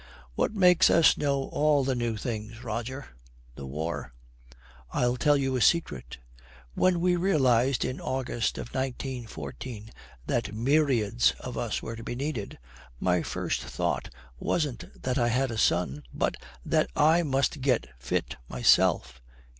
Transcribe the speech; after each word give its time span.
'What 0.33 0.51
makes 0.55 0.89
us 0.89 1.15
know 1.15 1.43
all 1.49 1.83
the 1.83 1.93
new 1.93 2.17
things, 2.17 2.63
Roger? 2.63 3.09
the 3.53 3.67
war. 3.67 4.15
I'll 4.91 5.15
tell 5.15 5.37
you 5.37 5.55
a 5.55 5.61
secret. 5.61 6.17
When 6.73 6.99
we 7.01 7.15
realised 7.15 7.85
in 7.85 8.01
August 8.01 8.57
of 8.57 8.69
1914 8.69 9.91
that 10.25 10.55
myriads 10.55 11.35
of 11.39 11.55
us 11.55 11.83
were 11.83 11.95
to 11.95 12.03
be 12.03 12.15
needed, 12.15 12.57
my 12.99 13.21
first 13.21 13.61
thought 13.61 14.09
wasn't 14.39 15.03
that 15.03 15.19
I 15.19 15.27
had 15.27 15.51
a 15.51 15.57
son, 15.59 16.01
but 16.11 16.35
that 16.65 16.89
I 16.95 17.21
must 17.21 17.61
get 17.61 17.85
fit 17.99 18.37
myself.' 18.49 19.21